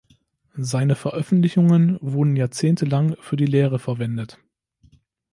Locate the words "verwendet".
3.77-4.39